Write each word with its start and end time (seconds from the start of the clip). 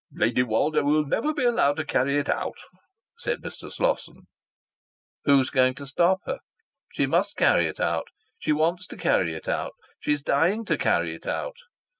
"Lady 0.15 0.41
Woldo 0.41 0.83
will 0.83 1.05
never 1.05 1.31
be 1.31 1.45
allowed 1.45 1.75
to 1.75 1.85
carry 1.85 2.17
it 2.17 2.27
out," 2.27 2.57
said 3.19 3.39
Mr. 3.43 3.71
Slosson. 3.71 4.25
"Who's 5.25 5.51
going 5.51 5.75
to 5.75 5.85
stop 5.85 6.21
her? 6.25 6.39
She 6.91 7.05
must 7.05 7.37
carry 7.37 7.67
it 7.67 7.79
out. 7.79 8.07
She 8.39 8.51
wants 8.51 8.87
to 8.87 8.97
carry 8.97 9.35
it 9.35 9.47
out. 9.47 9.73
She's 9.99 10.23
dying 10.23 10.65
to 10.65 10.75
carry 10.75 11.13
it 11.13 11.27
out. 11.27 11.57